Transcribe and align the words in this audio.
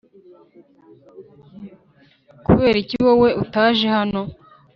kuberiki 2.45 2.95
wowe 3.05 3.29
utaje 3.43 3.85
hano 3.97 4.21